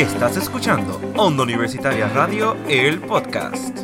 [0.00, 3.78] Estás escuchando Onda Universitaria Radio, el podcast.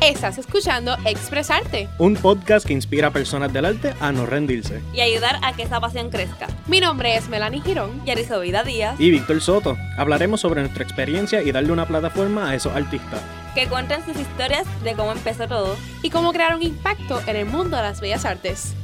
[0.00, 1.88] Estás escuchando Expresarte.
[1.98, 4.80] Un podcast que inspira a personas del arte a no rendirse.
[4.94, 6.46] y ayudar a que esa pasión crezca.
[6.66, 8.04] Mi nombre es Melanie Girón.
[8.04, 9.76] Yarizo Vida Díaz, Y Víctor Soto.
[9.96, 13.20] Hablaremos sobre nuestra experiencia y darle una plataforma a esos artistas.
[13.54, 15.76] que cuentan sus historias de cómo empezó todo.
[16.02, 18.74] y cómo crear un impacto en el mundo de las bellas artes.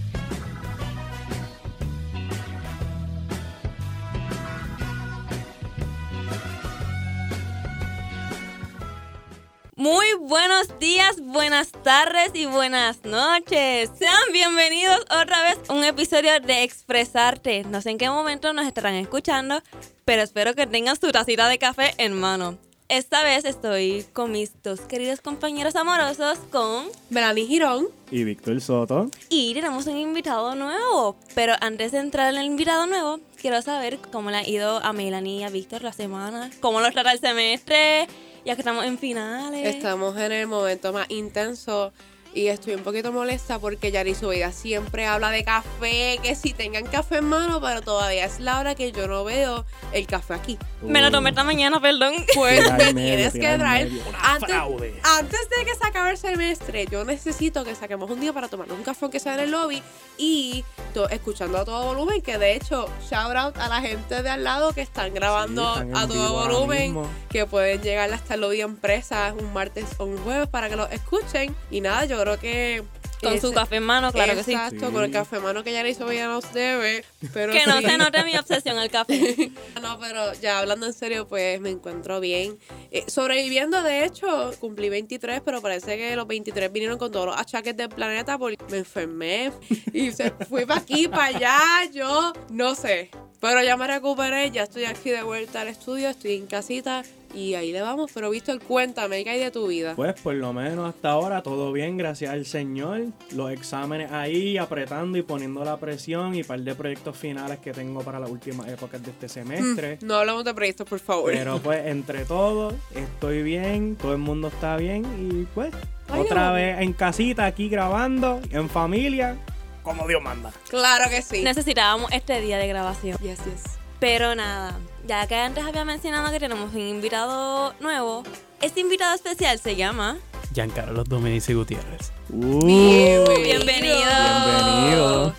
[9.85, 13.91] Muy buenos días, buenas tardes y buenas noches.
[13.99, 17.65] Sean bienvenidos otra vez a un episodio de Expresarte.
[17.65, 19.63] No sé en qué momento nos estarán escuchando,
[20.07, 22.57] pero espero que tengan su tacita de café en mano.
[22.89, 27.89] Esta vez estoy con mis dos queridos compañeros amorosos, con Melanie Girón.
[28.11, 29.11] Y Víctor Soto.
[29.29, 31.17] y tenemos un invitado nuevo.
[31.35, 34.95] Pero antes de entrar en el invitado nuevo, quiero saber cómo le ha ido a
[34.95, 38.09] Melanie y a Víctor la semana, cómo los trata el semestre,
[38.45, 39.75] ya que estamos en finales.
[39.75, 41.93] Estamos en el momento más intenso
[42.35, 46.85] y estoy un poquito molesta porque Yari Subida siempre habla de café, que si tengan
[46.85, 50.59] café en mano, pero todavía es la hora que yo no veo el café aquí.
[50.83, 52.15] Me lo tomé esta mañana, perdón.
[52.35, 53.91] Pues me tienes que traer.
[54.21, 55.01] Antes, fraude.
[55.05, 58.77] antes de que se acabe el semestre, yo necesito que saquemos un día para tomarnos
[58.77, 59.81] un café que sea en el lobby
[60.19, 64.29] y to- escuchando a todo volumen, que de hecho, shout out a la gente de
[64.31, 66.97] al lado que están grabando Sí, están en a todo volumen
[67.29, 70.87] que pueden llegar hasta el lobby empresa un martes o un jueves para que lo
[70.89, 71.55] escuchen.
[71.71, 72.85] Y nada, yo creo que.
[73.25, 74.53] Con su ese- café en mano, claro que sí.
[74.53, 77.05] Exacto, con el café mano que ya le hizo ya nos debe.
[77.33, 77.87] Pero Que no sí.
[77.87, 79.51] se note mi obsesión al café.
[79.83, 82.59] No, pero ya hablando en serio, pues me encuentro bien.
[82.91, 87.37] Eh, sobreviviendo, de hecho, cumplí 23, pero parece que los 23 vinieron con todos los
[87.37, 89.53] achaques del planeta porque me enfermé
[89.93, 91.59] y se fui para aquí, para allá,
[91.93, 93.11] yo no sé.
[93.41, 97.03] Pero ya me recuperé, ya estoy aquí de vuelta al estudio, estoy en casita
[97.35, 98.11] y ahí le vamos.
[98.15, 99.95] Pero Víctor, cuéntame, ¿qué hay de tu vida?
[99.97, 103.03] Pues por lo menos hasta ahora todo bien, gracias al Señor.
[103.33, 108.03] Los exámenes ahí, apretando y poniendo la presión y par de proyectos finales que tengo
[108.03, 109.99] para las últimas épocas de este semestre.
[110.03, 111.33] No hablamos de proyectos, por favor.
[111.33, 115.73] Pero pues entre todos estoy bien, todo el mundo está bien y pues
[116.09, 116.55] Ay, otra no.
[116.55, 119.37] vez en casita aquí grabando, en familia,
[119.83, 120.51] como Dios manda.
[120.71, 121.43] Claro que sí.
[121.43, 123.19] Necesitábamos este día de grabación.
[123.19, 123.63] Yes, yes.
[124.01, 128.23] Pero nada, ya que antes había mencionado que tenemos un invitado nuevo,
[128.61, 130.19] este invitado especial se llama...
[130.53, 132.13] Giancarlo Domenici Gutiérrez.
[132.29, 133.25] Bienvenido.
[133.43, 135.35] Bienvenido.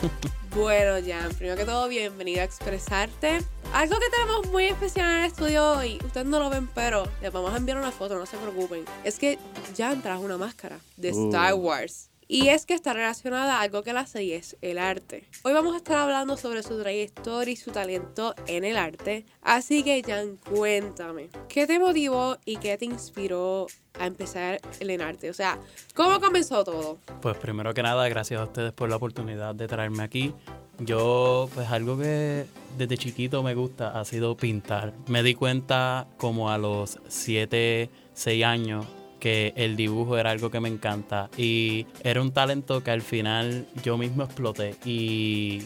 [0.56, 3.40] Bueno, Jan, primero que todo, bienvenido a Expresarte.
[3.74, 7.32] Algo que tenemos muy especial en el estudio hoy, ustedes no lo ven, pero les
[7.32, 8.86] vamos a enviar una foto, no se preocupen.
[9.04, 9.38] Es que
[9.78, 11.28] Jan trajo una máscara de Uh.
[11.28, 12.10] Star Wars.
[12.28, 15.30] Y es que está relacionada a algo que la hace y es el arte.
[15.44, 19.26] Hoy vamos a estar hablando sobre su trayectoria y su talento en el arte.
[19.44, 23.68] Así que, Jan, cuéntame, ¿qué te motivó y qué te inspiró
[24.00, 25.30] a empezar el arte?
[25.30, 25.60] O sea,
[25.94, 26.98] ¿cómo comenzó todo?
[27.22, 30.34] Pues primero que nada, gracias a ustedes por la oportunidad de traerme aquí.
[30.80, 34.94] Yo, pues algo que desde chiquito me gusta ha sido pintar.
[35.08, 38.86] Me di cuenta como a los 7, 6 años
[39.26, 43.66] que el dibujo era algo que me encanta y era un talento que al final
[43.82, 45.64] yo mismo exploté y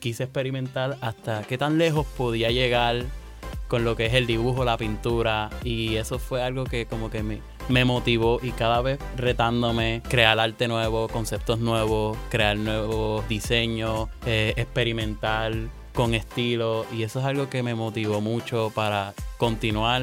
[0.00, 3.06] quise experimentar hasta qué tan lejos podía llegar
[3.68, 7.22] con lo que es el dibujo, la pintura y eso fue algo que como que
[7.22, 7.40] me,
[7.70, 14.52] me motivó y cada vez retándome crear arte nuevo, conceptos nuevos, crear nuevos diseños, eh,
[14.58, 15.54] experimentar
[15.94, 20.02] con estilo y eso es algo que me motivó mucho para continuar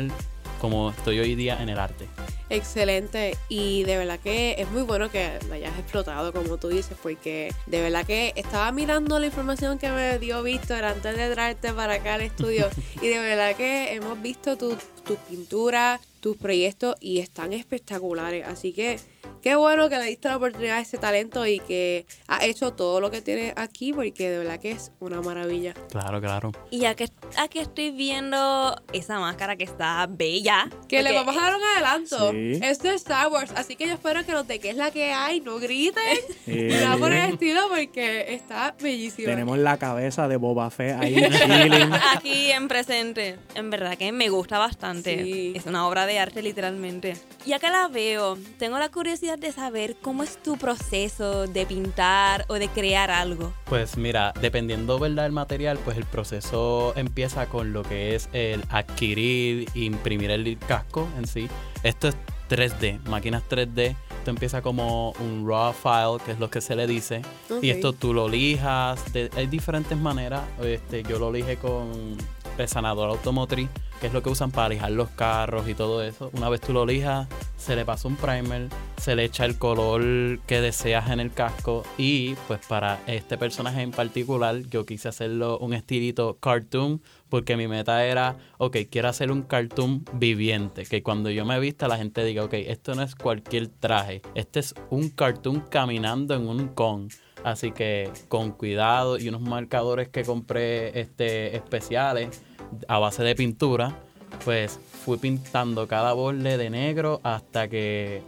[0.59, 2.07] como estoy hoy día en el arte.
[2.49, 6.97] Excelente y de verdad que es muy bueno que la hayas explotado como tú dices
[7.01, 11.73] porque de verdad que estaba mirando la información que me dio Víctor antes de traerte
[11.73, 12.69] para acá al estudio
[13.01, 14.77] y de verdad que hemos visto tus
[15.07, 18.45] tus pinturas, tus proyectos y están espectaculares.
[18.45, 18.99] Así que
[19.41, 22.99] qué bueno que le diste la oportunidad a ese talento y que has hecho todo
[23.01, 25.73] lo que tienes aquí porque de verdad que es una maravilla.
[25.89, 26.51] Claro, claro.
[26.69, 30.69] Y ya que aquí estoy viendo esa máscara que está bella.
[30.87, 32.31] Que le vamos a dar un adelanto.
[32.31, 32.59] Sí.
[32.61, 35.11] Es de Star Wars, así que yo espero que los de qué es la que
[35.11, 36.17] hay no griten.
[36.47, 39.29] Nada por el estilo porque está bellísima.
[39.29, 41.93] tenemos la cabeza de Boba Fett ahí chilling.
[42.15, 43.37] Aquí en presente.
[43.55, 45.23] En verdad que me gusta bastante.
[45.23, 45.53] Sí.
[45.55, 47.15] Es una obra de arte literalmente.
[47.45, 52.45] Ya que la veo, tengo la curiosidad de saber cómo es tu proceso de pintar
[52.47, 53.51] o de crear algo.
[53.65, 55.23] Pues mira, dependiendo ¿verdad?
[55.23, 61.07] del material, pues el proceso empieza con lo que es el adquirir, imprimir el casco
[61.17, 61.49] en sí.
[61.83, 62.15] Esto es
[62.49, 66.85] 3D, máquinas 3D esto empieza como un raw file, que es lo que se le
[66.85, 67.21] dice.
[67.61, 69.13] Y esto tú lo lijas.
[69.13, 70.41] de- hay diferentes maneras.
[70.61, 72.17] Este, yo lo lije con
[72.57, 73.69] resanador automotriz,
[74.01, 76.29] que es lo que usan para lijar los carros y todo eso.
[76.33, 80.39] Una vez tú lo lijas, se le pasa un primer, se le echa el color
[80.45, 81.83] que deseas en el casco.
[81.97, 87.01] Y pues para este personaje en particular, yo quise hacerlo un estilito cartoon.
[87.29, 90.85] Porque mi meta era, ok, quiero hacer un cartoon viviente.
[90.85, 94.21] Que cuando yo me vista la gente diga, ok, esto no es cualquier traje.
[94.33, 97.09] Este es un cartoon caminando en un con.
[97.43, 102.41] Así que con cuidado y unos marcadores que compré este, especiales
[102.87, 103.99] a base de pintura,
[104.43, 108.21] pues fui pintando cada borde de negro hasta que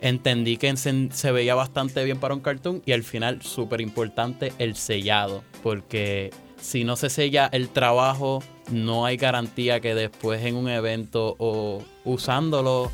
[0.00, 4.76] entendí que se, veía bastante bien para un cartoon y al final, súper importante, el
[4.76, 6.30] sellado, porque
[6.60, 11.82] si no se sella el trabajo, no hay garantía que después en un evento o
[12.04, 12.90] usándolo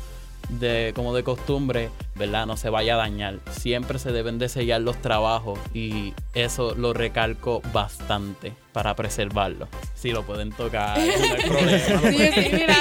[0.49, 2.45] de, como de costumbre, ¿verdad?
[2.45, 3.39] No se vaya a dañar.
[3.51, 9.67] Siempre se deben de sellar los trabajos y eso lo recalco bastante para preservarlo.
[9.95, 12.11] Si lo pueden tocar, no hay problema.
[12.11, 12.75] Sí, Mira.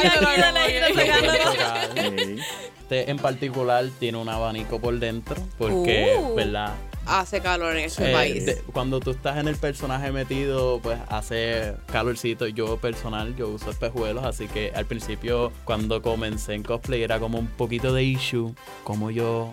[2.80, 6.34] Este en particular tiene un abanico por dentro porque, Uh.
[6.34, 6.72] ¿verdad?
[7.06, 8.46] Hace calor en este Eh, país.
[8.46, 12.46] de- cuando tú estás en el personaje metido, pues hace calorcito.
[12.46, 17.38] Yo personal, yo uso espejuelos, así que al principio cuando comencé en cosplay era como
[17.38, 18.54] un poquito de issue,
[18.84, 19.52] como yo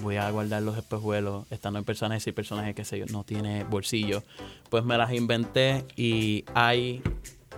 [0.00, 3.64] voy a guardar los espejuelos estando en personajes y personajes que sé yo, no tiene
[3.64, 4.22] bolsillo.
[4.70, 7.02] Pues me las inventé y hay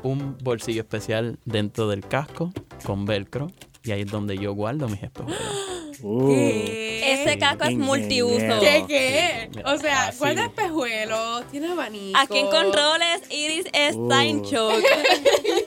[0.02, 2.50] un bolsillo especial dentro del casco
[2.85, 3.50] con velcro
[3.82, 5.38] y ahí es donde yo guardo mis espejuelos.
[6.06, 8.60] Uh, Ese casco es multiuso.
[8.60, 9.48] ¿Qué, qué?
[9.64, 10.18] O sea, así.
[10.18, 12.18] guarda espejuelos, tiene abanico.
[12.18, 14.44] Aquí en controles, Iris está en Uh.
[14.44, 14.82] shock.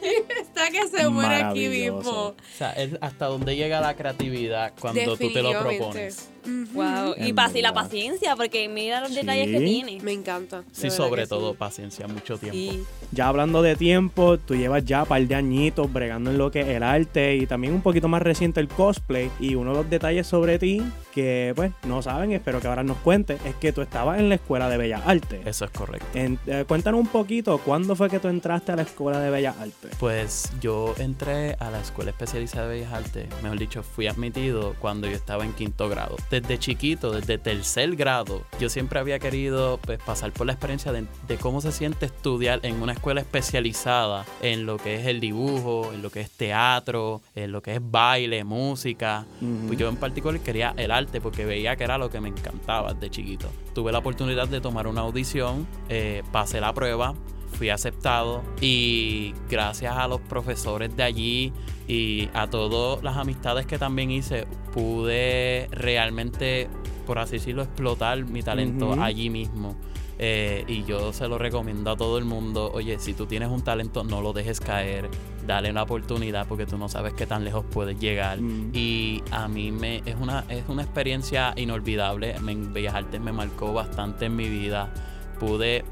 [0.71, 2.11] Que se muere aquí mismo.
[2.11, 6.29] O sea, es hasta donde llega la creatividad cuando tú te lo propones.
[6.73, 7.15] Wow.
[7.17, 9.99] Y En la paciencia, porque mira los detalles que tiene.
[10.01, 10.63] Me encanta.
[10.71, 11.57] Sí, sobre todo sí.
[11.57, 12.57] paciencia, mucho tiempo.
[12.57, 12.83] Sí.
[13.11, 16.61] Ya hablando de tiempo, tú llevas ya un par de añitos bregando en lo que
[16.61, 19.29] es el arte y también un poquito más reciente el cosplay.
[19.39, 20.81] Y uno de los detalles sobre ti
[21.13, 24.35] que, pues, no saben, espero que ahora nos cuentes, es que tú estabas en la
[24.35, 25.45] Escuela de Bellas Artes.
[25.45, 26.05] Eso es correcto.
[26.13, 29.55] En- eh, cuéntanos un poquito, ¿cuándo fue que tú entraste a la Escuela de Bellas
[29.59, 29.91] Artes?
[29.99, 35.07] Pues yo entré a la Escuela Especializada de Bellas Artes, mejor dicho, fui admitido cuando
[35.07, 36.15] yo estaba en quinto grado.
[36.29, 41.05] Desde chiquito, desde tercer grado, yo siempre había querido pues, pasar por la experiencia de,
[41.27, 45.91] de cómo se siente estudiar en una escuela especializada en lo que es el dibujo,
[45.93, 49.25] en lo que es teatro, en lo que es baile, música.
[49.41, 49.67] Ujú.
[49.67, 52.93] Pues yo en particular quería el arte porque veía que era lo que me encantaba
[52.93, 53.49] de chiquito.
[53.73, 57.13] Tuve la oportunidad de tomar una audición, eh, pasé la prueba,
[57.57, 61.53] fui aceptado y gracias a los profesores de allí
[61.87, 66.67] y a todas las amistades que también hice, pude realmente,
[67.05, 69.75] por así decirlo, explotar mi talento allí mismo.
[70.19, 72.71] Eh, y yo se lo recomiendo a todo el mundo.
[72.73, 75.09] Oye, si tú tienes un talento, no lo dejes caer.
[75.45, 78.41] Dale una oportunidad porque tú no sabes qué tan lejos puedes llegar.
[78.41, 78.71] Mm.
[78.73, 82.35] Y a mí me es una, es una experiencia inolvidable.
[82.39, 84.91] Me- Bellas Artes me marcó bastante en mi vida.
[85.39, 85.85] Pude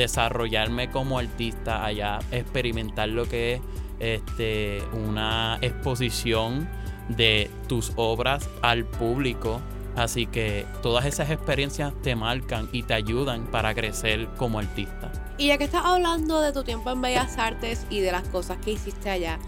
[0.00, 3.60] desarrollarme como artista allá, experimentar lo que es
[4.00, 6.68] este, una exposición
[7.08, 9.60] de tus obras al público.
[9.96, 15.12] Así que todas esas experiencias te marcan y te ayudan para crecer como artista.
[15.36, 18.58] Y ya que estás hablando de tu tiempo en Bellas Artes y de las cosas
[18.58, 19.38] que hiciste allá,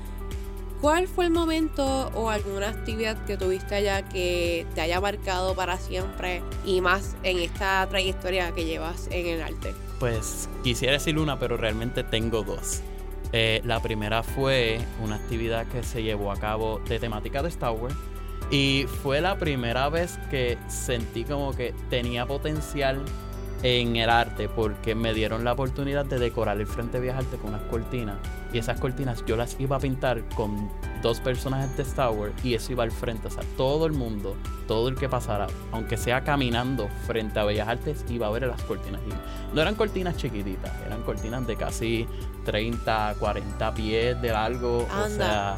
[0.83, 5.79] ¿cuál fue el momento o alguna actividad que tuviste allá que te haya marcado para
[5.79, 9.75] siempre y más en esta trayectoria que llevas en el arte?
[10.01, 12.83] Pues quisiera decir una, pero realmente tengo dos.
[13.33, 17.71] Eh, la primera fue una actividad que se llevó a cabo de temática de Star
[17.71, 17.95] Wars.
[18.51, 23.01] Y fue la primera vez que sentí como que tenía potencial
[23.63, 27.41] en el arte porque me dieron la oportunidad de decorar el frente de Bellas Artes
[27.41, 28.17] con unas cortinas.
[28.53, 30.69] Y esas cortinas yo las iba a pintar con
[31.01, 33.29] dos personajes de Star Wars y eso iba al frente.
[33.29, 37.69] O sea, todo el mundo, todo el que pasara, aunque sea caminando frente a Bellas
[37.69, 39.01] Artes, iba a ver las cortinas.
[39.07, 42.07] Y no eran cortinas chiquititas, eran cortinas de casi
[42.45, 44.87] 30, 40 pies de largo.
[45.05, 45.57] O sea,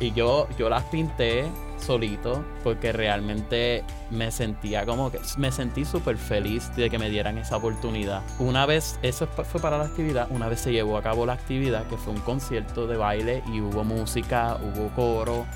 [0.00, 6.16] y yo, yo las pinté solito porque realmente me sentía como que me sentí súper
[6.16, 8.22] feliz de que me dieran esa oportunidad.
[8.38, 11.86] Una vez, eso fue para la actividad, una vez se llevó a cabo la actividad
[11.88, 15.46] que fue un concierto de baile y hubo música, hubo coro.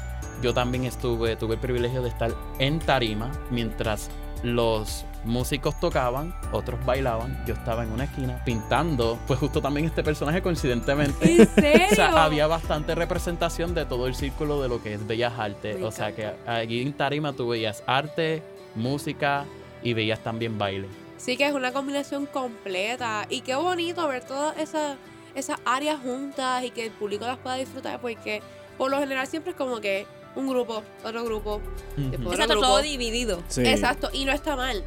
[0.42, 4.10] Yo también estuve, tuve el privilegio de estar en tarima mientras
[4.42, 10.02] los músicos tocaban, otros bailaban, yo estaba en una esquina pintando, pues justo también este
[10.02, 11.86] personaje coincidentemente ¿En serio?
[11.92, 15.78] o sea, había bastante representación de todo el círculo de lo que es Bellas Artes.
[15.78, 18.42] Me o sea, que allí en Tarima tú veías arte,
[18.74, 19.44] música
[19.82, 20.88] y veías también baile.
[21.16, 24.96] Sí que es una combinación completa y qué bonito ver todas esas,
[25.34, 28.40] esas áreas juntas y que el público las pueda disfrutar porque
[28.76, 30.06] por lo general siempre es como que
[30.36, 31.60] un grupo, otro grupo,
[31.96, 32.66] después otro Exacto, grupo.
[32.66, 33.42] todo dividido.
[33.48, 33.62] Sí.
[33.66, 34.84] Exacto, y no está mal.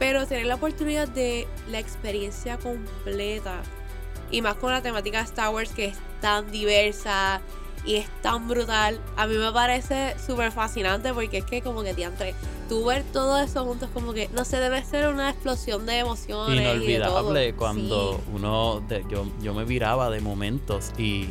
[0.00, 3.60] Pero tener la oportunidad de la experiencia completa
[4.32, 7.40] y más con la temática de Star Wars que es tan diversa
[7.84, 11.94] y es tan brutal, a mí me parece súper fascinante porque es que como que
[11.94, 12.34] diantre,
[12.68, 16.56] tú ver todo eso juntos como que, no sé, debe ser una explosión de emociones.
[16.56, 17.58] y de Inolvidable todo.
[17.58, 18.20] cuando Sí.
[18.34, 21.28] uno, de- yo, yo me viraba de momentos y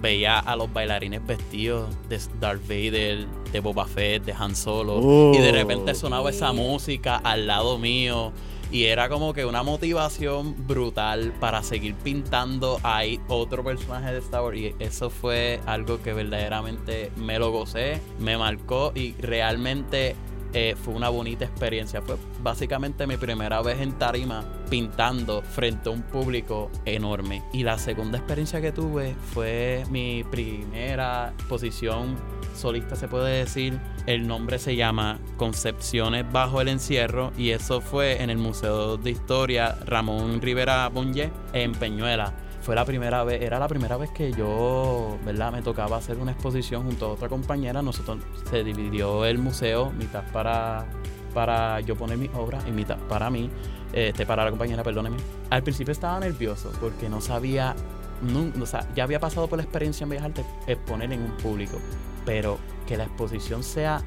[0.00, 5.32] veía a los bailarines vestidos de Darth Vader, de Boba Fett, de Han Solo, Oh.
[5.34, 8.32] y de repente sonaba esa música al lado mío.
[8.72, 14.42] Y era como que una motivación brutal para seguir pintando ahí otro personaje de Star
[14.44, 14.56] Wars.
[14.58, 20.14] Y eso fue algo que verdaderamente me lo gocé, me marcó y realmente
[20.52, 22.02] eh, fue una bonita experiencia.
[22.02, 27.42] Fue básicamente mi primera vez en tarima pintando frente a un público enorme.
[27.52, 32.16] Y la segunda experiencia que tuve fue mi primera exposición
[32.54, 33.78] solista, se puede decir.
[34.06, 39.10] El nombre se llama Concepciones bajo el encierro y eso fue en el Museo de
[39.10, 42.34] Historia Ramón Rivera Bonje en Peñuela.
[42.60, 45.50] Fue la primera vez, era la primera vez que yo, ¿verdad?
[45.50, 47.80] Me tocaba hacer una exposición junto a otra compañera.
[47.80, 48.18] Nosotros
[48.50, 50.86] se dividió el museo, mitad para,
[51.32, 53.50] para yo poner mis obras y mitad para mí,
[53.94, 55.16] este, para la compañera, perdóneme.
[55.48, 57.74] Al principio estaba nervioso porque no sabía,
[58.22, 60.30] no, o sea, ya había pasado por la experiencia en Bellas
[60.66, 61.78] exponer en un público,
[62.26, 64.02] pero que la exposición sea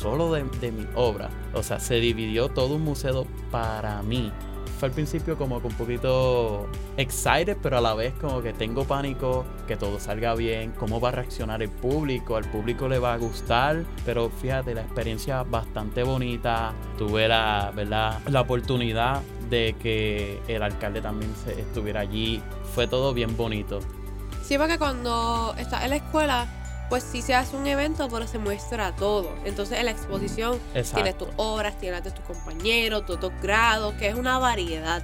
[0.00, 4.32] solo de, de mi obra, o sea, se dividió todo un museo para mí.
[4.80, 8.84] Fue al principio como que un poquito excited, pero a la vez como que tengo
[8.84, 13.12] pánico que todo salga bien, cómo va a reaccionar el público, al público le va
[13.12, 18.20] a gustar, pero fíjate, la experiencia bastante bonita, tuve la, ¿verdad?
[18.28, 19.20] la oportunidad
[19.50, 22.42] de que el alcalde también se- estuviera allí,
[22.74, 23.80] fue todo bien bonito.
[24.42, 26.46] Sí, porque cuando estás en la escuela,
[26.90, 29.32] pues sí se hace un evento, pero se muestra todo.
[29.46, 31.24] Entonces en la exposición tienes Exacto.
[31.26, 35.02] tus obras, tienes de tus compañeros, tus dos grados, que es una variedad.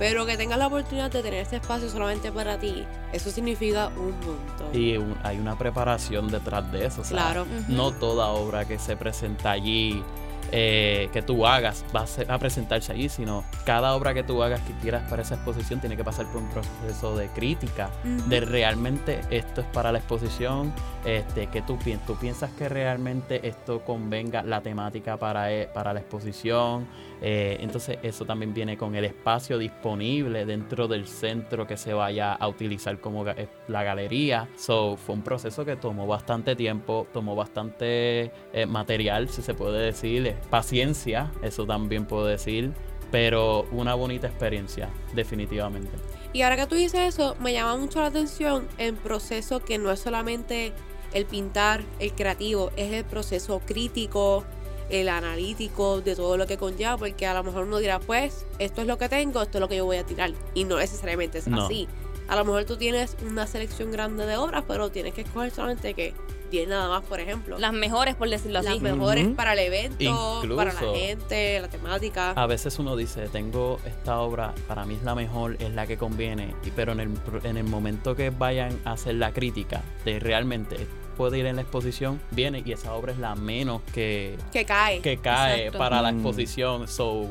[0.00, 4.12] Pero que tengas la oportunidad de tener este espacio solamente para ti, eso significa un
[4.20, 4.68] montón.
[4.72, 7.00] Y un- hay una preparación detrás de eso.
[7.02, 7.46] o sea, Claro.
[7.68, 10.02] No toda obra que se presenta allí,
[10.52, 14.42] eh, que tú hagas, va a, ser- a presentarse allí, sino cada obra que tú
[14.42, 18.40] hagas que quieras para esa exposición tiene que pasar por un proceso de crítica, de
[18.40, 20.72] realmente esto es para la exposición,
[21.04, 26.00] este, que tú, tú piensas que realmente esto convenga la temática para, e- para la
[26.00, 26.86] exposición.
[27.20, 32.32] Eh, entonces eso también viene con el espacio disponible dentro del centro que se vaya
[32.32, 34.48] a utilizar como eh, la galería.
[34.56, 39.80] So, fue un proceso que tomó bastante tiempo, tomó bastante eh, material, si se puede
[39.80, 42.72] decir, paciencia, eso también puedo decir,
[43.10, 45.90] pero una bonita experiencia, definitivamente.
[46.32, 49.90] Y ahora que tú dices eso, me llama mucho la atención el proceso que no
[49.90, 50.72] es solamente
[51.14, 54.44] el pintar, el creativo, es el proceso crítico,
[54.90, 58.80] el analítico, de todo lo que conlleva, porque a lo mejor uno dirá, pues, esto
[58.82, 60.32] es lo que tengo, esto es lo que yo voy a tirar.
[60.54, 61.64] Y no necesariamente es No.
[61.66, 61.88] así.
[62.28, 65.94] A lo mejor tú tienes una selección grande de obras, pero tienes que escoger solamente
[65.94, 66.12] que
[66.50, 67.58] 10 nada más, por ejemplo.
[67.58, 68.80] Las mejores, por decirlo Las así.
[68.80, 69.34] mejores Ujú.
[69.36, 72.30] para el evento, para la gente, la temática.
[72.32, 75.96] A veces uno dice, tengo esta obra, para mí es la mejor, es la que
[75.98, 77.10] conviene, y- pero en el,
[77.44, 80.86] en el momento que vayan a hacer la crítica de realmente
[81.18, 85.02] puede ir en la exposición, viene y esa obra es la menos que, que cae.
[85.02, 85.78] que cae Exacto.
[85.78, 86.14] para la Mm.
[86.14, 86.88] exposición.
[86.88, 87.26] So,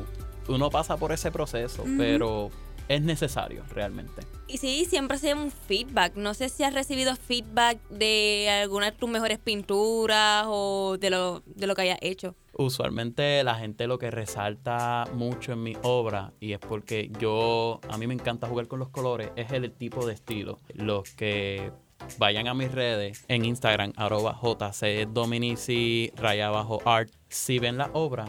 [0.46, 2.50] uno pasa por ese proceso, pero
[2.86, 4.22] es necesario realmente.
[4.46, 6.14] Y sí, siempre se un feedback.
[6.16, 11.42] No sé si has recibido feedback de alguna de tus mejores pinturas o de lo,
[11.46, 12.34] de lo que hayas hecho.
[12.54, 17.98] Usualmente la gente lo que resalta mucho en mi obra y es porque yo, a
[17.98, 20.58] mí me encanta jugar con los colores, es el tipo de estilo.
[20.74, 21.70] Los que
[22.18, 24.38] vayan a mis redes en Instagram, arroba
[26.16, 26.50] raya
[26.84, 28.26] art, si ven la obra,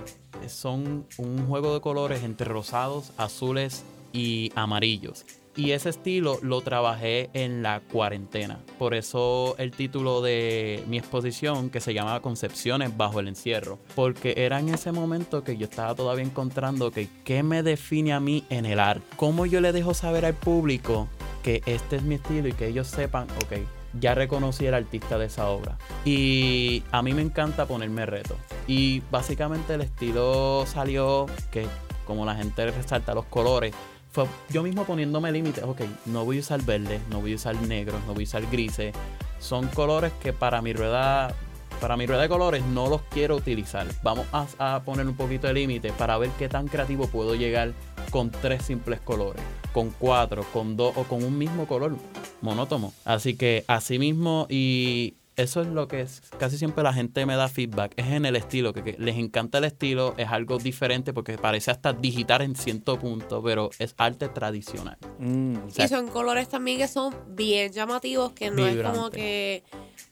[0.48, 3.84] son un juego de colores entre rosados, azules
[4.14, 5.26] y amarillos.
[5.56, 8.60] Y ese estilo lo trabajé en la cuarentena.
[8.78, 13.78] Por eso el título de mi exposición, que se llama Concepciones bajo el encierro.
[13.94, 18.22] Porque era en ese momento que yo estaba todavía encontrando que qué me define a
[18.22, 19.04] mí en el arte.
[19.18, 21.10] ¿Cómo yo le dejo saber al público
[21.44, 23.60] que este es mi estilo y que ellos sepan, ok,
[24.00, 25.78] ya reconocí al artista de esa obra.
[26.06, 28.36] Y a mí me encanta ponerme reto.
[28.68, 31.66] Y básicamente el estilo salió que
[32.06, 33.74] como la gente resalta los colores,
[34.12, 35.64] fue yo mismo poniéndome límites.
[35.64, 38.46] Ok, no voy a usar verde, no voy a usar negro, no voy a usar
[38.48, 38.96] grises.
[39.40, 41.36] Son colores que para mi rueda
[41.80, 43.88] para mi rueda de colores no los quiero utilizar.
[44.04, 47.74] Vamos a, a poner un poquito de límite para ver qué tan creativo puedo llegar
[48.10, 49.42] con tres simples colores,
[49.72, 51.96] con cuatro, con dos o con un mismo color
[52.42, 52.94] monótono.
[53.06, 57.38] Así que así mismo y eso es lo que es, casi siempre la gente me
[57.38, 61.14] da feedback, es en el estilo, que, que les encanta el estilo, es algo diferente
[61.14, 64.98] porque parece hasta digital en cierto punto, pero es arte tradicional.
[65.18, 65.56] Mm.
[65.68, 69.64] O sea, y son colores también que son bien llamativos, que no es como que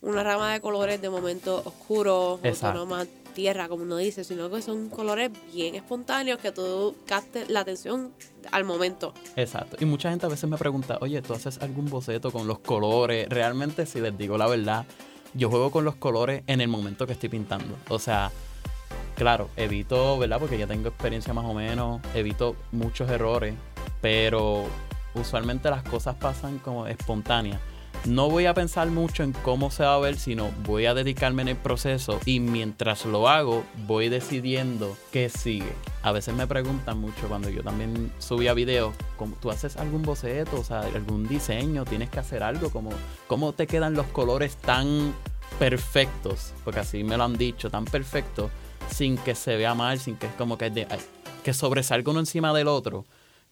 [0.02, 2.88] una rama de colores de momento oscuros o Exacto.
[3.38, 8.12] Tierra, como uno dice, sino que son colores bien espontáneos que tú captes la atención
[8.52, 9.14] al momento.
[9.36, 9.78] Exacto.
[9.80, 13.30] Y mucha gente a veces me pregunta, oye, ¿tú haces algún boceto con los colores?
[13.30, 14.88] Realmente, si les digo la verdad,
[15.36, 17.76] yo juego con los colores en el momento que estoy pintando.
[17.90, 18.32] O sea,
[19.16, 20.40] claro, evito, ¿verdad?
[20.40, 23.54] Porque ya tengo experiencia más o menos, evito muchos errores,
[24.02, 24.66] pero
[25.14, 27.62] usualmente las cosas pasan como espontáneas.
[28.06, 31.42] No voy a pensar mucho en cómo se va a ver, sino voy a dedicarme
[31.42, 35.74] en el proceso y mientras lo hago voy decidiendo qué sigue.
[36.04, 40.58] A veces me preguntan mucho cuando yo también subía videos, ¿cómo- ¿tú haces algún boceto,
[40.58, 41.84] o sea, algún diseño?
[41.84, 42.70] ¿Tienes que hacer algo?
[42.70, 42.92] ¿Cómo,
[43.28, 45.14] cómo te quedan los colores tan
[45.60, 46.54] perfectos?
[46.64, 48.52] Porque así me lo han dicho, tan perfectos,
[48.90, 50.88] sin que se vea mal, sin que es como que, de-
[51.44, 53.04] que sobresalga uno encima del otro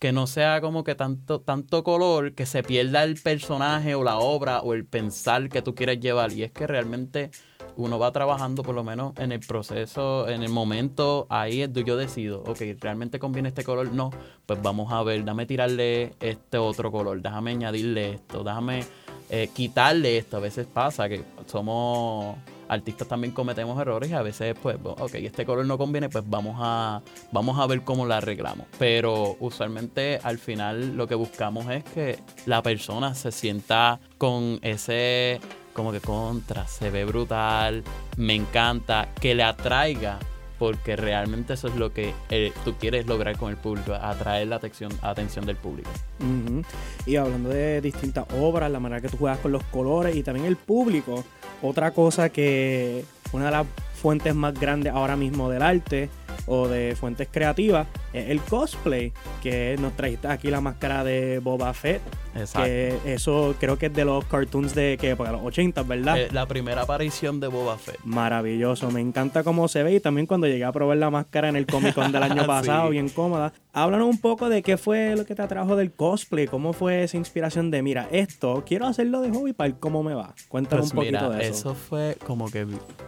[0.05, 4.19] que no sea como que tanto, tanto color que se pierda el personaje o la
[4.19, 6.31] obra o el pensar que tú quieres llevar.
[6.31, 7.31] Y es que realmente
[7.75, 11.89] uno va trabajando por lo menos en el proceso, en el momento, ahí es donde
[11.89, 13.91] yo decido, ok, ¿realmente conviene este color?
[13.93, 14.11] No,
[14.45, 18.85] pues vamos a ver, dame tirarle este otro color, déjame añadirle esto, déjame
[19.31, 20.37] eh, quitarle esto.
[20.37, 25.45] A veces pasa que somos artistas también cometemos errores y a veces pues ok este
[25.45, 30.37] color no conviene pues vamos a vamos a ver cómo la arreglamos pero usualmente al
[30.37, 35.39] final lo que buscamos es que la persona se sienta con ese
[35.73, 37.83] como que contra se ve brutal
[38.17, 40.19] me encanta que le atraiga
[40.57, 44.57] porque realmente eso es lo que eh, tú quieres lograr con el público atraer la
[44.57, 45.89] atención atención del público.
[47.05, 50.45] Y hablando de distintas obras, la manera que tú juegas con los colores y también
[50.45, 51.23] el público,
[51.61, 56.09] otra cosa que una de las fuentes más grandes ahora mismo del arte
[56.45, 57.87] o de fuentes creativas
[58.31, 59.11] el cosplay,
[59.43, 62.01] que nos trajiste aquí la máscara de Boba Fett,
[62.35, 66.19] exacto que eso creo que es de los cartoons de que para los 80, ¿verdad?
[66.19, 70.25] Eh, la primera aparición de Boba Fett Maravilloso, me encanta cómo se ve y también
[70.27, 72.47] cuando llegué a probar la máscara en el Comic Con del año Sí.
[72.47, 73.53] pasado, bien cómoda.
[73.73, 77.17] Háblanos un poco de qué fue lo que te atrajo del cosplay, cómo fue esa
[77.17, 80.33] inspiración de, mira, esto quiero hacerlo de hobby para ver cómo me va.
[80.47, 81.71] Cuéntanos Pues un poquito mira, de eso.
[81.71, 82.65] eso fue como que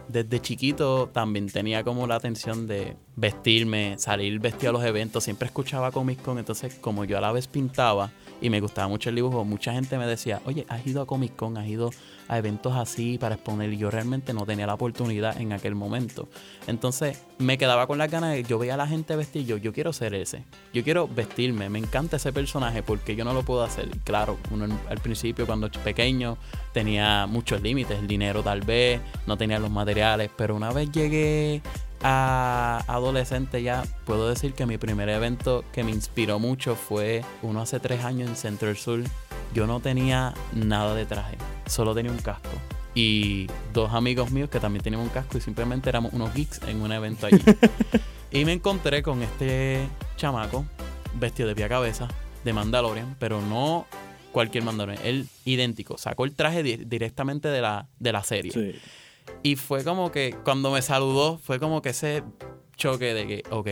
[0.08, 4.97] desde chiquito también tenía como la atención de vestirme, salir vestido a los eventos.
[5.20, 9.10] Siempre escuchaba Comic Con, entonces como yo a la vez pintaba y me gustaba mucho
[9.10, 11.90] el dibujo, mucha gente me decía, oye, has ido a Comic Con, has ido
[12.28, 13.72] a eventos así para exponer.
[13.72, 16.28] Y yo realmente no tenía la oportunidad en aquel momento.
[16.66, 19.72] Entonces me quedaba con las ganas de, yo veía a la gente vestir, yo, yo
[19.72, 20.44] quiero ser ese.
[20.72, 23.88] Yo quiero vestirme, me encanta ese personaje porque yo no lo puedo hacer.
[24.04, 26.36] Claro, uno al principio cuando pequeño
[26.72, 31.62] tenía muchos límites, el dinero tal vez, no tenía los materiales, pero una vez llegué
[32.02, 37.60] a adolescente ya, puedo decir que mi primer evento que me inspiró mucho fue uno
[37.60, 39.02] hace tres años en Central Sur.
[39.54, 42.50] Yo no tenía nada de traje, solo tenía un casco.
[42.94, 46.80] Y dos amigos míos que también tenían un casco y simplemente éramos unos geeks en
[46.82, 47.40] un evento allí.
[48.30, 50.64] y me encontré con este chamaco
[51.14, 52.08] vestido de pie a cabeza
[52.44, 53.86] de Mandalorian, pero no
[54.32, 58.52] cualquier Mandalorian, él idéntico, sacó el traje di- directamente de la, de la serie.
[58.52, 58.78] Sí.
[59.42, 62.22] Y fue como que cuando me saludó, fue como que ese
[62.76, 63.68] choque de que, ok,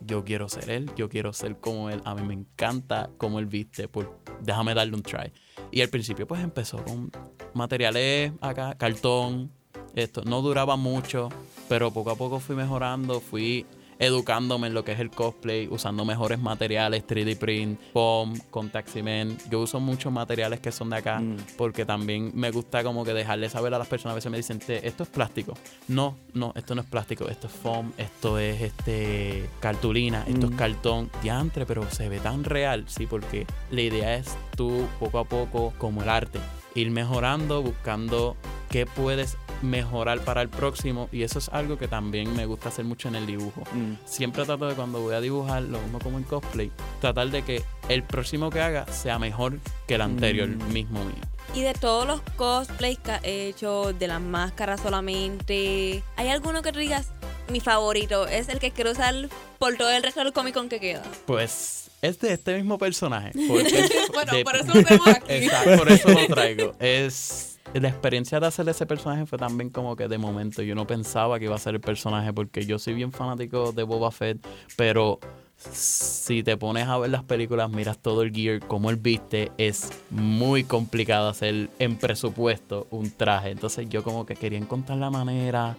[0.00, 3.46] yo quiero ser él, yo quiero ser como él, a mí me encanta cómo él
[3.46, 4.08] viste, pues
[4.40, 5.32] déjame darle un try.
[5.70, 7.10] Y al principio pues empezó con
[7.54, 9.50] materiales acá, cartón,
[9.94, 11.28] esto, no duraba mucho,
[11.68, 13.66] pero poco a poco fui mejorando, fui
[13.98, 19.40] educándome en lo que es el cosplay, usando mejores materiales, 3D print, foam, contact cement.
[19.50, 21.36] Yo uso muchos materiales que son de acá Mm.
[21.56, 24.12] porque también me gusta como que dejarle saber a las personas.
[24.12, 25.54] A veces me dicen, "Te- esto es plástico.
[25.88, 30.52] No, no, esto no es plástico, esto es foam, esto es este cartulina, esto Mm.
[30.52, 35.18] es cartón, diantre, pero se ve tan real, sí, porque la idea es tú poco
[35.18, 36.38] a poco, como el arte,
[36.74, 38.36] ir mejorando, buscando
[38.70, 42.84] qué puedes mejorar para el próximo y eso es algo que también me gusta hacer
[42.84, 43.62] mucho en el dibujo.
[43.72, 43.94] Mm.
[44.04, 47.62] Siempre trato de cuando voy a dibujar, lo mismo como en cosplay, tratar de que
[47.88, 50.72] el próximo que haga sea mejor que el anterior Mm.
[50.72, 51.16] mismo mío.
[51.54, 56.72] Y de todos los cosplays que has hecho, de las máscaras solamente, ¿hay alguno que
[56.72, 57.08] tú digas,
[57.50, 59.14] mi favorito es el que quiero usar
[59.58, 61.02] por todo el resto del Comic Con que queda?
[61.26, 63.32] Pues es de este mismo personaje.
[63.48, 65.24] porque bueno, de- por eso lo tenemos aquí.
[65.32, 66.74] Exacto, por eso lo traigo.
[66.78, 70.86] Es la experiencia de hacer ese personaje fue también como que de momento yo no
[70.86, 74.44] pensaba que iba a ser el personaje porque yo soy bien fanático de Boba Fett,
[74.76, 75.20] pero
[75.56, 79.90] si te pones a ver las películas, miras todo el gear, como él viste, es
[80.10, 83.50] muy complicado hacer en presupuesto un traje.
[83.50, 85.76] Entonces yo como que quería encontrar la manera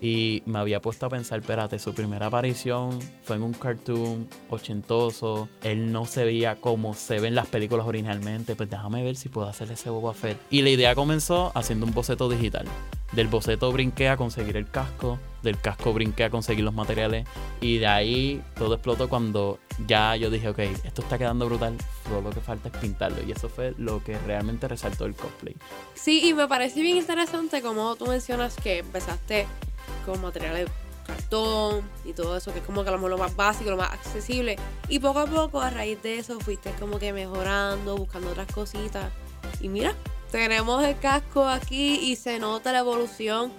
[0.00, 5.48] y me había puesto a pensar, espérate, su primera aparición fue en un cartoon ochentoso.
[5.62, 8.54] Él no se veía como se ven las películas originalmente.
[8.54, 10.38] Pues déjame ver si puedo hacer ese Boba Fett.
[10.50, 12.66] Y la idea comenzó haciendo un boceto digital.
[13.12, 15.18] Del boceto brinqué a conseguir el casco.
[15.42, 17.26] Del casco brinqué a conseguir los materiales.
[17.60, 21.76] Y de ahí todo explotó cuando ya yo dije, ok, esto está quedando brutal.
[22.04, 23.18] Todo lo que falta es pintarlo.
[23.26, 25.56] Y eso fue lo que realmente resaltó el cosplay.
[25.94, 29.46] Sí, y me parece bien interesante como tú mencionas que empezaste
[30.04, 30.68] con materiales
[31.08, 33.76] cartón y todo eso, que es como que a lo mejor lo más básico, lo
[33.76, 34.56] más accesible.
[34.88, 39.10] Y poco a poco, a raíz de eso, fuiste como que mejorando, buscando otras cositas.
[39.60, 39.94] Y mira,
[40.30, 43.52] tenemos el casco aquí y se nota la evolución,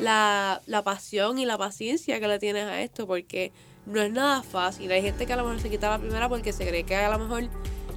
[0.00, 3.52] la, la pasión y la paciencia que le tienes a esto, porque
[3.86, 4.90] no es nada fácil.
[4.90, 7.10] Hay gente que a lo mejor se quita la primera porque se cree que a
[7.10, 7.44] lo mejor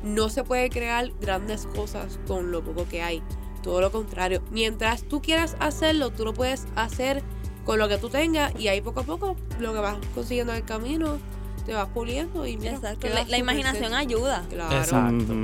[0.03, 3.23] no se puede crear grandes cosas con lo poco que hay.
[3.63, 4.41] Todo lo contrario.
[4.51, 7.23] Mientras tú quieras hacerlo, tú lo puedes hacer
[7.69, 10.57] con lo que tú tengas y ahí poco a poco lo que vas consiguiendo en
[10.57, 11.19] el camino
[11.67, 13.07] te vas puliendo y mira, Exacto.
[13.09, 14.43] La, la imaginación ayuda.
[14.49, 14.75] Claro.
[14.75, 15.35] Exacto.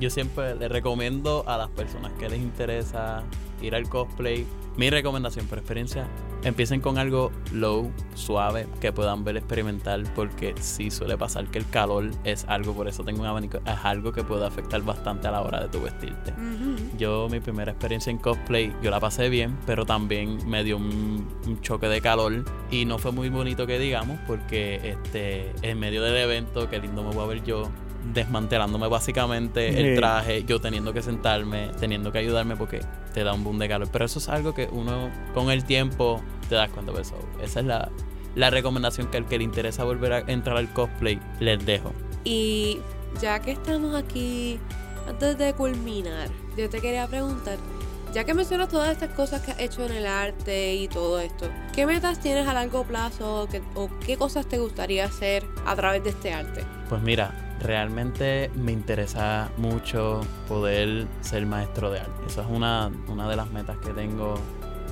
[0.00, 3.22] Yo siempre le recomiendo a las personas que les interesa
[3.62, 4.46] ir al cosplay.
[4.76, 6.06] Mi recomendación por experiencia,
[6.44, 11.68] empiecen con algo low, suave, que puedan ver experimental, porque sí suele pasar que el
[11.68, 15.32] calor es algo, por eso tengo un abanico, es algo que puede afectar bastante a
[15.32, 16.32] la hora de tu vestirte.
[16.96, 21.26] Yo, mi primera experiencia en cosplay, yo la pasé bien, pero también me dio un,
[21.44, 26.02] un choque de calor y no fue muy bonito que digamos, porque este, en medio
[26.02, 27.68] del evento, qué lindo me voy a ver yo,
[28.12, 29.78] desmantelándome básicamente Sí.
[29.78, 32.80] el traje, yo teniendo que sentarme, teniendo que ayudarme porque
[33.14, 33.88] te da un boom de calor.
[33.92, 37.16] Pero eso es algo que uno con el tiempo te das cuenta de eso.
[37.42, 37.90] Esa es la,
[38.34, 41.92] la recomendación que al que le interesa volver a entrar al cosplay, les dejo.
[42.24, 42.80] Y
[43.20, 44.58] ya que estamos aquí,
[45.08, 47.56] antes de culminar, yo te quería preguntar,
[48.14, 51.46] ya que mencionas todas estas cosas que has hecho en el arte y todo esto,
[51.74, 56.02] ¿qué metas tienes a largo plazo ¿Qué- o qué cosas te gustaría hacer a través
[56.04, 56.64] de este arte?
[56.88, 62.26] Pues mira, realmente me interesa mucho poder ser maestro de arte.
[62.26, 64.34] Eso es una, una de las metas que tengo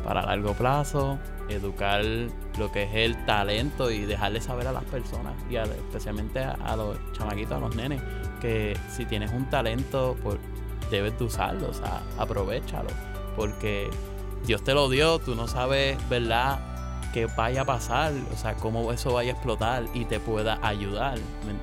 [0.04, 2.04] para largo plazo, educar
[2.58, 6.76] lo que es el talento y dejarle saber a las personas y especialmente a, a
[6.76, 8.00] los chamaquitos, a los nenes,
[8.40, 10.38] que si tienes un talento, pues
[10.90, 12.90] debes de usarlo, o sea, aprovechalo,
[13.34, 13.90] porque
[14.46, 16.75] Dios te lo dio, tú no sabes, ¿verdad?
[17.16, 21.16] Que vaya a pasar, o sea, cómo eso vaya a explotar y te pueda ayudar.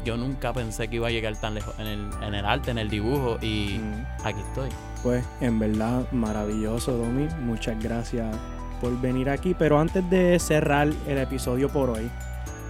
[0.03, 2.79] Yo nunca pensé que iba a llegar tan lejos en el, en el arte, en
[2.79, 4.25] el dibujo y Mm.
[4.25, 4.69] aquí estoy.
[5.03, 7.27] Pues en verdad maravilloso, Domi.
[7.41, 8.35] Muchas gracias
[8.81, 9.53] por venir aquí.
[9.53, 12.09] Pero antes de cerrar el episodio por hoy,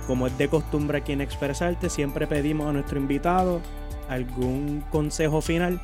[0.06, 3.62] como es de costumbre aquí en Expresarte, siempre pedimos a nuestro invitado
[4.10, 5.80] algún consejo final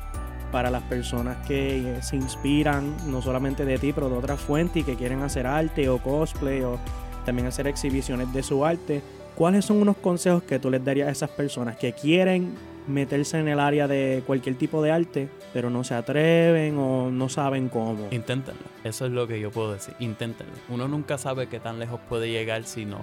[0.50, 4.82] para las personas que eh, se inspiran no solamente de ti, pero de otras fuentes
[4.82, 6.78] y que quieren hacer arte o cosplay o
[7.24, 9.02] también hacer exhibiciones de su arte.
[9.34, 12.54] ¿Cuáles son unos consejos que tú les darías a esas personas que quieren
[12.86, 17.28] meterse en el área de cualquier tipo de arte, pero no se atreven o no
[17.28, 18.08] saben cómo?
[18.10, 18.62] Inténtenlo.
[18.84, 19.94] Eso es lo que yo puedo decir.
[20.00, 20.52] Inténtenlo.
[20.68, 23.00] Uno nunca sabe qué tan lejos puede llegar si no,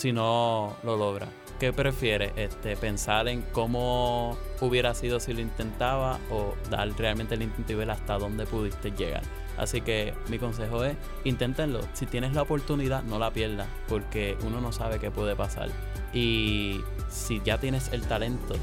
[0.00, 1.28] si no lo logra.
[1.58, 2.32] ¿Qué prefieres?
[2.36, 7.76] Este, ¿Pensar en cómo hubiera sido si lo intentaba o dar realmente el intento y
[7.76, 9.22] ver hasta dónde pudiste llegar?
[9.58, 11.80] Así que mi consejo es, inténtenlo.
[11.92, 15.68] Si tienes la oportunidad, no la pierdas, porque uno no sabe qué puede pasar.
[16.14, 18.54] Y si ya tienes el talento,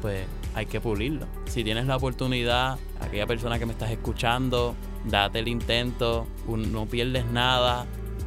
[0.00, 1.26] pues hay que pulirlo.
[1.46, 7.26] Si tienes la oportunidad, aquella persona que me estás escuchando, date el intento, no pierdes
[7.26, 7.86] nada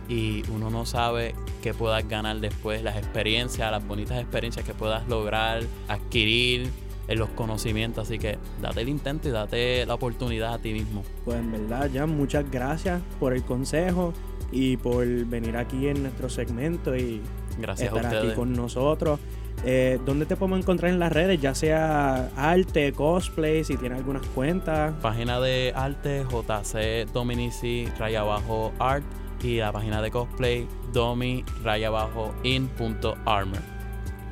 [0.09, 5.07] y uno no sabe qué puedas ganar después, las experiencias, las bonitas experiencias que puedas
[5.07, 6.69] lograr, adquirir,
[7.09, 8.07] en los conocimientos.
[8.07, 11.03] Así que date el intento y date la oportunidad a ti mismo.
[11.25, 14.13] Pues en verdad, ya muchas gracias por el consejo
[14.51, 17.21] y por venir aquí en nuestro segmento y
[17.59, 19.19] Gracias a estar aquí con nosotros.
[19.65, 21.41] Eh, ¿Dónde te podemos encontrar en las redes?
[21.41, 24.93] Ya sea arte, cosplay, si tienes algunas cuentas.
[25.01, 29.03] Página de arte JC Dominici raya abajo art
[29.43, 33.61] y la página de cosplay domi raya abajo in punto armor.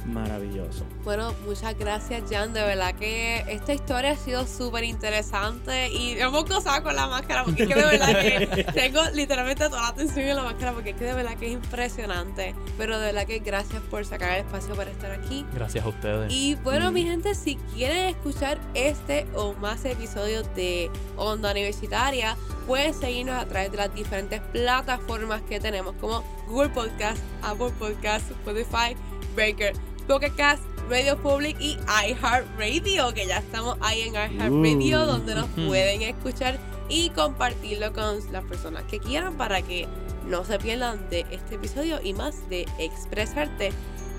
[0.06, 0.86] maravilloso.
[1.08, 2.52] Bueno, muchas gracias, Jan.
[2.52, 7.46] De verdad que esta historia ha sido súper interesante y hemos gozado con la máscara
[7.46, 10.89] porque es que de verdad que tengo literalmente toda la atención en la máscara porque
[10.89, 12.54] es que de verdad que es impresionante.
[12.78, 15.46] Pero de verdad que gracias por sacar el espacio para estar aquí.
[15.54, 16.30] Gracias a ustedes.
[16.30, 22.93] Y bueno, mi gente, si quieren escuchar este o más episodios de Onda Universitaria, pueden
[22.93, 28.93] seguirnos a través de las diferentes plataformas que tenemos, como Google Podcast, Apple Podcast, Spotify,
[29.36, 29.74] Breaker,
[30.08, 35.06] Pocket Cast, Radio Public y iHeartRadio, que ya estamos ahí en iHeartRadio, Uh.
[35.06, 36.58] donde nos pueden escuchar
[36.89, 39.88] y compartirlo con las personas que quieran para que
[40.26, 43.72] no se pierdan de este episodio y más de Expresarte.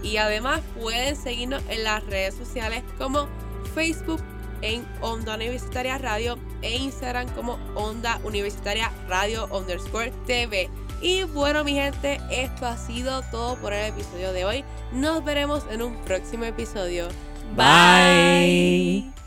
[0.03, 3.27] Y además pueden seguirnos en las redes sociales como
[3.75, 4.21] Facebook
[4.61, 10.69] en Onda Universitaria Radio e Instagram como Onda Universitaria Radio underscore TV.
[11.01, 14.65] Y bueno mi gente, esto ha sido todo por el episodio de hoy.
[14.93, 17.09] Nos veremos en un próximo episodio.
[17.57, 19.18] Bye.